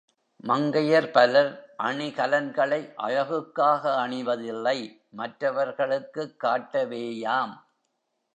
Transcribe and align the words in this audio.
மங்கையர் 0.43 1.11
பலர் 1.11 1.51
அணிகலன்களை 1.83 2.93
அழகுக்காக 2.95 4.07
அணிவதில்லை 4.07 4.77
மற்றவர்களுக்குக் 5.09 6.35
காட்டவேயாம். 6.43 7.53